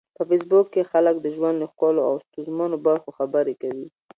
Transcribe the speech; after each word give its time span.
په 0.15 0.21
فېسبوک 0.29 0.65
کې 0.73 0.89
خلک 0.91 1.15
د 1.19 1.27
ژوند 1.35 1.55
له 1.59 1.67
ښکلو 1.71 2.01
او 2.09 2.13
ستونزمنو 2.25 2.77
برخو 2.87 3.09
خبرې 3.17 3.53
کوي 3.61 3.87